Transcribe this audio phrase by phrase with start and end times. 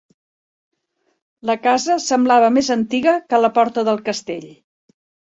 [1.49, 4.49] La casa semblava més antiga que la porta del castell.